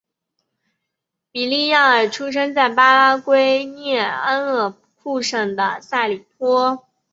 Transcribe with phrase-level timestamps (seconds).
[1.31, 6.87] 比利亚尔出生在巴拉圭涅恩布库省的塞里托。